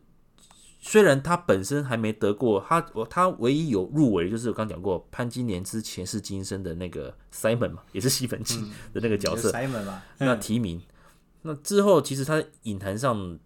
[0.79, 9.51] 虽然他本身还没得过，他他唯一有入围就是我刚讲过潘金莲之前世今生的那个 Simon 嘛，也是西门庆的那个角色。
[9.51, 10.79] Simon 嘛，那提名，
[11.41, 13.39] 那之后其实他影坛上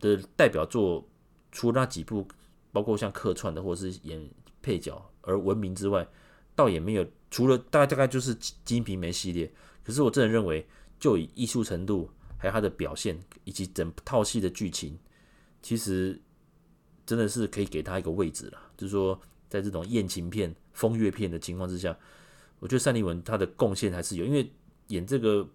[0.00, 1.06] 的代表作，
[1.50, 2.26] 除了那几部，
[2.72, 4.30] 包括像客串的或者是演
[4.62, 6.08] 配角而闻名之外，
[6.54, 7.06] 倒也没有。
[7.30, 9.50] 除了大概大概就是《金瓶梅》系列，
[9.82, 10.66] 可是我真的认为，
[11.00, 14.98] 就以艺术程度，还有他的表现，以及整套戏的剧情，
[15.62, 16.20] 其实
[17.06, 18.58] 真的是可以给他一个位置了。
[18.76, 21.96] 就是说，在这种艳情片、风月片的情况之下，
[22.58, 24.52] 我觉得单立文他的贡献还是有，因为
[24.88, 25.48] 演这个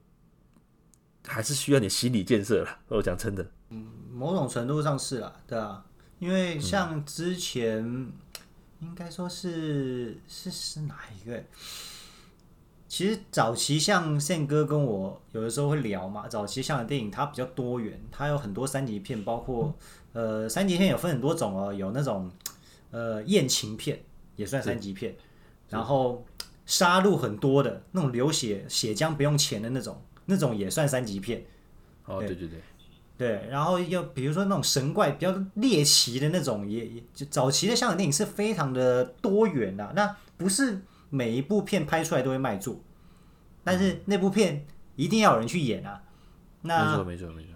[1.28, 2.80] 还是需要点心理建设了。
[2.88, 5.86] 我讲真的，嗯，某种程度上是啦，对啊，
[6.18, 8.12] 因为像之前。
[8.80, 11.44] 应该说是是是哪一个？
[12.88, 19.76] 其实早期像宪哥跟我有的时候会聊嘛，早期像的电影它比较多元，它有很多三级片，包括
[20.14, 22.32] 呃三级片有分很多种哦，有那种
[22.92, 24.02] 呃艳情片
[24.38, 25.16] 也算三级片，
[25.68, 26.26] 然后
[26.66, 31.44] 杀戮很多的那种流血血浆不用钱的那种，那种也算三级片。
[32.06, 32.62] 哦，对对对，
[33.18, 40.82] 对，然后又比如说那种神怪比较猎奇的那种也，就早期的香港电影是非常的多元的，那不是。
[41.10, 42.82] 每一部片拍出来都会卖座，
[43.64, 46.04] 但是那部片一定要有人去演啊。
[46.64, 47.52] 那没错没错没错，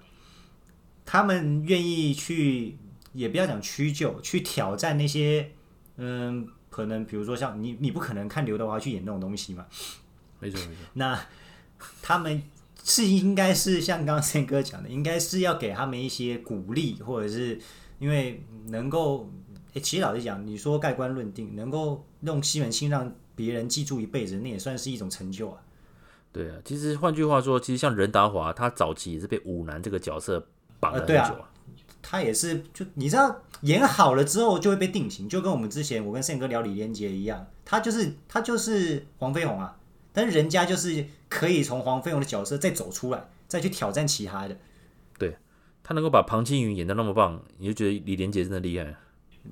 [1.05, 2.77] 他们愿意去，
[3.11, 5.51] 也不要讲屈就，去挑战那些，
[5.97, 9.65] 嗯，可能比如说像你，你不可能看刘德华去演那种东西嘛。
[10.39, 10.83] 没错没错。
[10.93, 11.19] 那
[12.01, 12.41] 他们
[12.83, 17.59] 是应该是像刚刚宪哥讲的，应该是要给他们一些鼓励，或者是
[17.99, 19.29] 因为能够，
[19.73, 23.13] 诶，其实老实讲，你说盖棺论定，能够用西门庆让。
[23.33, 25.57] 别人记住一辈子，那也算是一种成就啊。
[26.31, 30.45] 对啊，其实换句话说，其实像任达华，他早期也是被武男这个角色
[30.79, 31.37] 绑了很久啊。
[31.37, 31.49] 呃、啊
[32.03, 39.75] 他也是，就你知道，演好了之后就会被定型，就跟我们之前我跟宪哥聊李连杰一样，他就是他就是黄飞鸿啊，
[40.13, 44.57] 但是人家就是可以从黄飞鸿的角色再走出来，再去挑战其他的。
[45.17, 45.37] 对，
[45.83, 48.95] 他能够把庞青云演的那么棒，你就觉得李连杰真的厉害。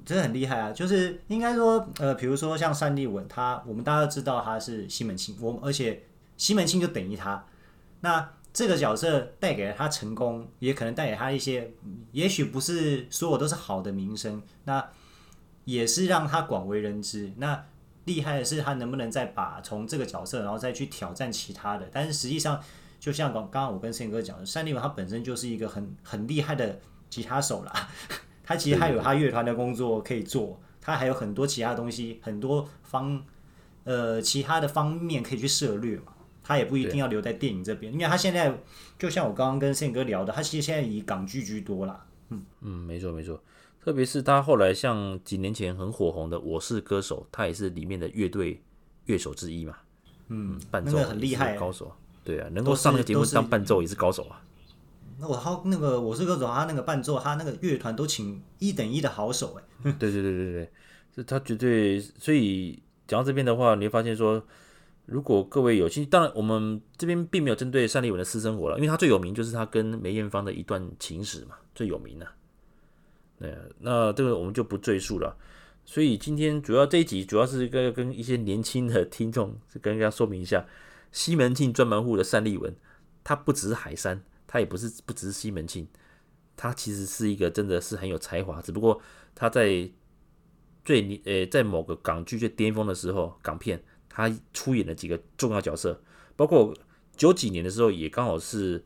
[0.06, 0.72] 真的很厉害啊！
[0.72, 6.04] 就是应该说，呃，比如说像单立文，他我们大家都知道他是西门庆，我们而且
[6.38, 7.44] 西门庆就等于他。
[8.02, 11.72] 那这个角色带给了他成功，也可能带给他一些，
[12.12, 14.90] 也许不是所有都是好的名声，那
[15.66, 17.34] 也是让他广为人知。
[17.38, 17.66] 那
[18.06, 21.88] 厉害的是他能不能再把从这个角色，然后再去挑战其他的。
[21.92, 22.62] 但是实际上，
[23.00, 27.90] 就像刚刚我跟宪哥讲的，山立文他本身就是一个很很厉害的吉他手啦。
[28.44, 33.24] 他其实还有他乐团的工作可以做，他还有很多其他东西，很多方
[33.84, 36.14] 呃其他的方面可以去涉猎嘛。
[36.42, 38.52] 他也不一定要留在电影这边，因为他现在
[38.98, 42.04] 就像我刚刚跟宪哥聊的，他其实现在以港剧居多啦。
[42.30, 43.40] 嗯嗯，没错没错，
[43.84, 48.62] 特别是他后来像几年前很火红的《我是歌手》，他也是里面的乐队
[49.06, 49.76] 乐手之一嘛。
[50.28, 51.92] 嗯，伴奏、那个、很厉害，高手。
[52.24, 54.44] 对啊，能够上那个节目当伴奏也是高手啊。
[55.18, 59.92] 那我好那个我是歌手，他那个伴奏，他那个乐团都请一等一的好手哎。
[59.98, 60.70] 对对对对对，
[61.16, 62.00] 是他绝对。
[62.20, 64.44] 所以讲到这边的话，你会发现说，
[65.06, 72.28] 如果各位有兴趣，当然我们这边并没有针对单立文的私生活了，因为他最有名就是他跟梅艳芳的一段情史嘛，最有名的。
[73.40, 75.38] 对，那这个我们就不赘述了。
[75.86, 80.68] 所以今天主要这一集主要是跟跟一些年轻的听众，跟大家说明一下，
[81.12, 82.76] 西门庆专门户的单立文，
[83.24, 84.24] 他不只是海山。
[84.52, 85.88] 他也不是不只是西门庆，
[86.58, 89.00] 他其实是一个真的是很有才华，只不过
[89.36, 89.88] 他在
[90.84, 96.02] 最呃在某个港剧最巅峰的时候，港片他出演了几个重要角色，
[96.36, 96.74] 包括
[97.16, 98.84] 九几年的时候也刚好是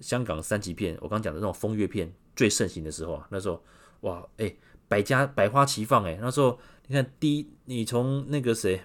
[0.00, 3.62] 香港三级片，我刚讲的那种风月片最盛行的时候啊，那时候
[4.04, 4.54] 哇哎
[4.88, 8.80] 百家百花齐放哎，那时候你看第一你从那个谁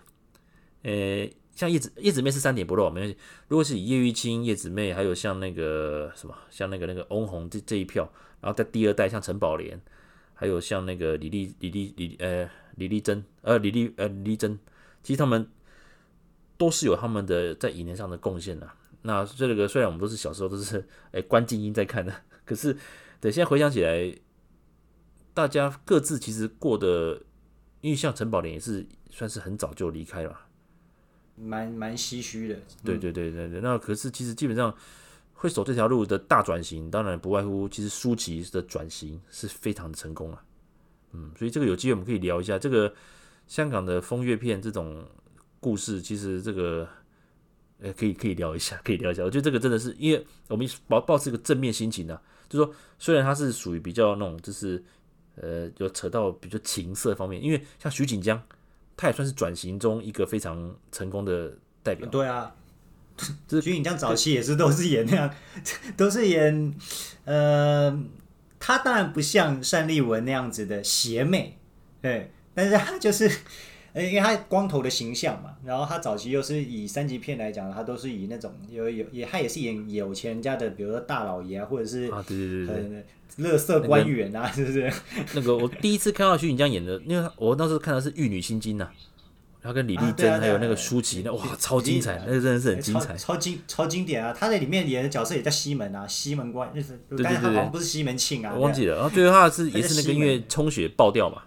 [0.84, 1.30] 呃。
[1.56, 3.18] 像叶子叶子妹是三点不漏，没关系。
[3.50, 9.78] 如果是以叶玉卿、叶子妹，还有像那个什么，像那个那个翁虹这这一票，然后在第二代像陈宝莲，
[10.34, 14.58] 还有像那个李丽李丽李呃李丽珍呃李丽呃李丽珍，
[15.04, 15.46] 其实他们
[16.56, 18.66] 都是有他们的在影坛上的贡献的。
[19.02, 22.74] 那这个虽然我们都是小时候都是哎关静音在看的，可是
[23.20, 24.16] 对现在回想起来，
[25.40, 27.22] 大家各自其实过得，
[27.80, 30.38] 因为像陈宝莲也是算是很早就离开了。
[31.38, 33.62] 蛮蛮唏嘘的，对对对对对。
[33.62, 34.76] 那可是其实基本上
[35.32, 40.44] 会走这条路的大转型，当然不外乎其实舒淇的转型是非常的成功了。
[41.14, 42.94] 嗯，所以这个有机会我们可以聊一下这个
[43.48, 45.08] 香港的风月片这种
[45.62, 46.02] 故事。
[46.02, 46.86] 其实这个
[47.80, 49.24] 呃可以可以聊一下， 可以聊一下。
[49.24, 54.84] 我觉得这个真的是因为我们保保持一个正面心情呢、啊，就是说虽然它是属于比较那种就是
[55.42, 58.42] 呃有扯到比较情色方面，因为像徐锦江。
[59.02, 62.06] 他也算是转型中一个非常成功的代表。
[62.10, 62.54] 对啊，
[63.48, 65.34] 就是徐锦江早期也是都是演那样，
[65.96, 66.76] 都是演
[67.24, 67.98] 呃，
[68.60, 71.58] 他当然不像单立文那样子的邪魅，
[72.02, 73.32] 对，但是他就是，
[73.96, 83.06] 因为他光头的形象嘛，然后他早期又是以三级片来讲，他都是以那种有有也他也是演有钱人家的，比如说大老爷啊，或者是啊，对对对对。
[83.38, 84.92] 乐色官员啊，是不是？
[85.34, 88.90] 那个我第一次看到徐锦江演的，因为我当时看的是《玉女心经》呐，
[89.62, 94.36] 他跟李丽珍还有那个舒淇，那哇，超精彩，那个真的是很精彩，超经超经典啊！
[94.38, 98.96] 他在里面演的角色也叫西门啊，西门官，就是，但是他好像不是西门庆啊，我忘记了。
[98.96, 101.44] 然后最后他是也是那个因为充血爆掉嘛，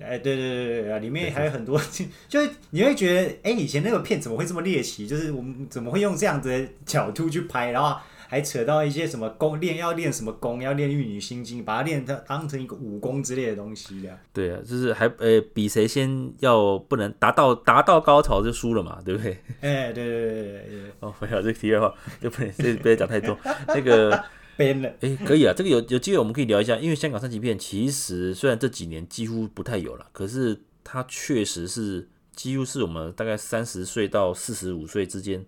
[0.00, 1.80] 哎，对对对对啊，里面还有很多，
[2.28, 5.06] 就是你会觉得，哎，以前那个片怎么会这么猎奇？
[5.06, 7.96] 就是我们怎么会用这样子的角度去拍，然后
[8.28, 14.18] 还扯到一些什么功练，要练什么功，要练玉女心经，把它练它当成一个武功之类的东西的。
[14.32, 19.38] 对啊，就是还呃，比谁先要不能达到达到高潮就输了嘛，对不对？
[19.60, 20.80] 哎，对对对对对。
[21.00, 23.38] 哦，没有这个题外话，就不能这不要讲太多。
[23.68, 24.24] 那个。
[24.56, 35.44] 编了，哎，可以啊，这个有有机会我们可以聊一下，因为香港三级片其实虽然这几年几乎不太有了，可是它确实是几乎是我们大概三十岁到四十五岁之间，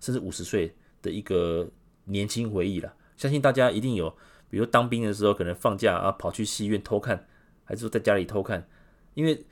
[0.00, 1.70] 甚至五十岁的一个
[2.04, 2.92] 年轻回忆了。
[3.16, 4.14] 相信大家一定有，
[4.48, 7.26] 比如当兵的时候可能放假啊跑去戏院偷看，
[7.64, 8.68] 还是说在家里偷看，
[9.14, 9.44] 因为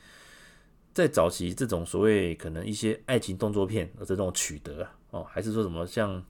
[0.93, 6.23] 在早期这种所谓可能一些爱情动作片的这种取得哦，还是说什么像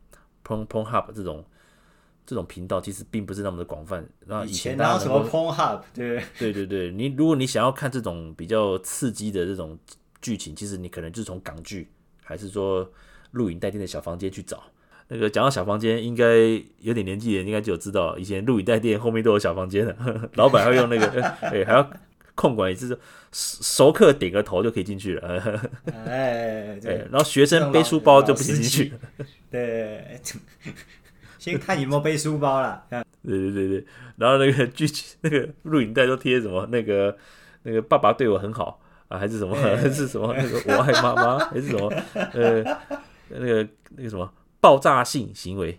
[0.45, 1.45] Pong Pong Hub 这种。
[2.29, 4.07] 这种频道其实并不是那么的广泛。
[4.27, 5.81] 那以前哪有什么 Pornhub？
[5.95, 9.79] 对对对对，你如果你想要看这种比较刺激的这种
[10.21, 11.89] 剧情，其实你可能就是从港剧，
[12.23, 12.87] 还是说
[13.31, 14.63] 录影带店的小房间去找。
[15.09, 16.37] 那个讲到小房间，应该
[16.81, 19.97] 有点年纪的人应该就有知道，以前录影带店后面都有小房间的，
[20.37, 21.91] 老板要用那个，哎，还要
[22.35, 22.99] 控管，也就是
[23.33, 25.63] 熟客点个头就可以进去了。
[25.87, 28.93] 哎，对，然后学生背书包就不行进去。
[29.51, 30.21] 对。
[31.39, 32.85] 先看有没有背书包啦。
[32.91, 33.87] 对对对对，
[34.17, 36.67] 然后那个剧情，那个录影带都贴什么？
[36.67, 37.17] 那个
[37.63, 39.55] 那个爸爸对我很好啊，还是什么？
[39.57, 40.35] 还是什么？
[40.37, 41.89] 那个我爱妈妈，还是什么？
[42.15, 42.63] 呃，
[43.29, 45.79] 那个那个什么爆炸性行为？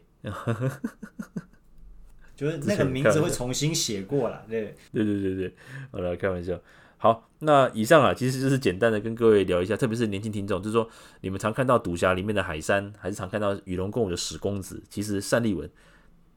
[2.36, 5.54] 就是那个名字会重新写过了，对对对对对，
[5.92, 6.58] 好了，开玩笑。
[7.02, 10.86] 好，那以上啊，其实就是简单的跟各位聊一下，特别是年轻听众，就是说
[11.22, 15.70] 你们常看到赌侠里面的海山，还是常看到与龙共舞的史公子，其实单立文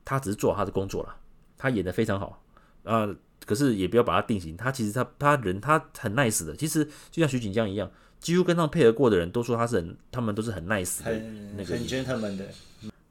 [0.05, 1.17] 他只是做他的工作了，
[1.59, 2.41] 他演的非常好
[2.85, 3.13] 啊，
[3.45, 7.91] 可是也不要把他定型，他其实他他人他很 nice 的，其实就像徐锦江一样，
[8.21, 11.11] 几乎跟他们配合过的人都说他是很，他们都是很 nice 的，
[11.57, 12.47] 那个很 gentleman 的，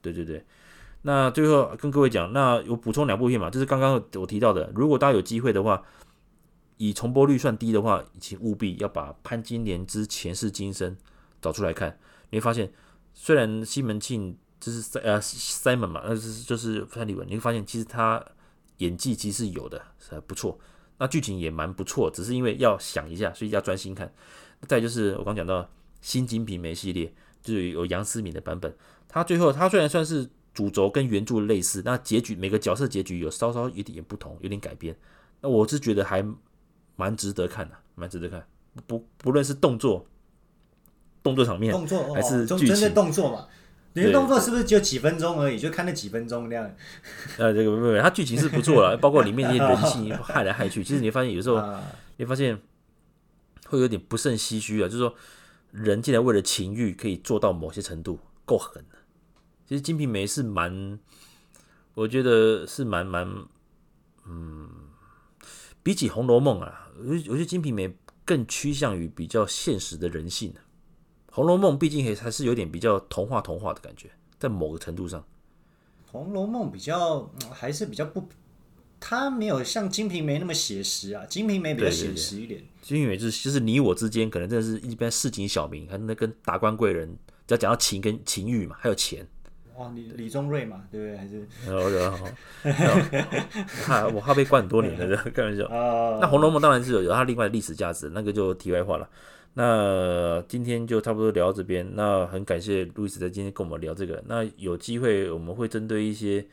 [0.00, 0.42] 对对对。
[1.02, 5.82] 那最后跟各位讲，那我补充两部片嘛，就是刚刚我提到的，如果大家有机会的话。
[6.84, 10.96] 以重播率算低的话，请务必要把潘金莲之前世今生
[11.40, 11.96] 找出来看。
[12.30, 12.72] 你会发现，
[13.14, 18.20] 虽然西门庆就是呃 Simon 嘛，那是就是潘立文，你会发现其实他
[18.78, 20.58] 演技其实是有的，是还不错。
[20.98, 24.12] 那剧情也蛮不错，只是因为要想一下，所以要专心看。
[24.66, 25.70] 再就是我刚讲到
[26.00, 28.74] 新金瓶梅系列，就是有杨思敏的版本。
[29.06, 34.96] 他最后他虽然算是主轴跟原著类似，那结局每个角色结局有稍稍有点不同，有点改编。
[35.42, 36.26] 那我是觉得还。
[36.96, 38.46] 蛮值得看的，蛮值得看。
[38.86, 40.06] 不不论是动作、
[41.22, 43.46] 动作场面，动作还是剧情，动作嘛？
[43.94, 45.58] 你的动作是不是只有几分钟而已？
[45.58, 46.74] 就看那几分钟那样。
[47.36, 50.82] 呃，这个没有，它剧情是不错了， 包括里面那些人性害来害去。
[50.84, 51.62] 其实你发现有时候，
[52.16, 52.58] 你发现
[53.66, 54.86] 会有点不胜唏嘘啊。
[54.88, 55.14] 就是说，
[55.72, 58.96] 人竟然为了情欲可以做到某些程度，够狠的。
[59.68, 60.98] 其实《金瓶梅》是蛮，
[61.92, 63.28] 我觉得是蛮蛮，
[64.26, 64.70] 嗯。
[65.82, 67.88] 比起《红楼梦》啊，我觉得《金瓶梅》
[68.24, 70.52] 更趋向于比较现实的人性。
[71.34, 75.20] 《红楼梦》毕竟还还是有点比较童话童话的感觉，在某个程度上，
[76.10, 78.28] 《红楼梦》比较还是比较不，
[79.00, 82.62] 它没有像《金瓶梅》那么写实啊，《金瓶梅》比较写实一点。
[82.82, 87.08] 金瓶梅》就是就是你我之间可能真的是一般市井小民，还那跟达官贵人，
[87.46, 89.26] 只要讲到情跟情欲嘛，还有钱。
[89.76, 91.16] 哇，李李宗瑞嘛，对不对？
[91.16, 92.04] 还是哦，对
[93.88, 95.66] 啊，我怕被关很多年了，开玩笑。
[96.20, 99.08] 那《红楼梦》当然是有有它另外的历史价值，那个就题外话了。
[99.54, 101.88] 那今天就差不多聊到这边。
[101.94, 104.22] 那很感谢路易斯在今天跟我们聊这个。
[104.26, 106.46] 那有机会我们会针对一些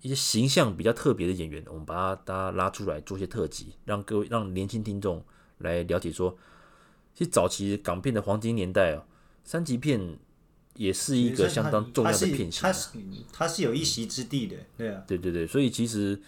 [0.00, 5.24] 一些形象比较特别的演员，我们把他大家拉出来做一些特辑，让各位让年轻听众
[5.58, 6.36] 来了解说，
[7.14, 9.04] 其实早期港片的黄金年代哦，
[9.44, 10.18] 三级片。
[10.78, 12.88] 也是一个相当重要的片型，它是
[13.30, 16.18] 它是有一席之地的，对啊，对对对，所以其实，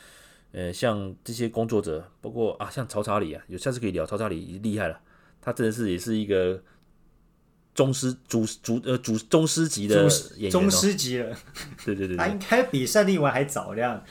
[0.53, 5.01] 呃，像这些工作者，包括啊，像曹查理啊，有下次可以聊，曹查理厉害了，
[5.41, 6.63] 他真的是也是一个
[7.75, 10.03] 宗师主主呃主宗师级的
[10.37, 11.35] 演员，宗师级了，
[11.87, 14.05] 对对对，他应该比单立文还早这样，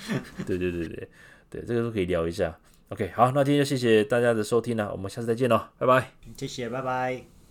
[0.48, 1.08] 对对对对。
[1.52, 2.56] 对，这个都可以聊一下。
[2.90, 7.39] OK，好，那今天就谢谢大家的收听了，我们下次再见喽，拜拜，谢谢，拜拜。